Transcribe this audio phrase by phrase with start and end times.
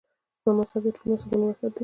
[0.43, 1.79] زما مذهب د ټولو مذهبونو وحدت دی.